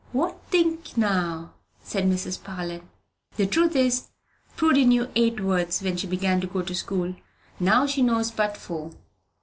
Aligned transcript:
"What 0.13 0.41
think 0.49 0.97
now?" 0.97 1.53
said 1.83 2.05
Mrs. 2.07 2.43
Parlin. 2.43 2.81
"The 3.37 3.45
truth 3.45 3.75
is, 3.75 4.07
Prudy 4.55 4.83
knew 4.83 5.11
eight 5.15 5.39
letters 5.39 5.83
when 5.83 5.95
she 5.95 6.07
began 6.07 6.41
to 6.41 6.47
go 6.47 6.63
to 6.63 6.73
school, 6.73 7.09
and 7.13 7.23
now 7.59 7.85
she 7.85 8.01
knows 8.01 8.31
but 8.31 8.57
four." 8.57 8.91